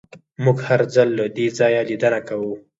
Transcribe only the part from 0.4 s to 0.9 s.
موږ هر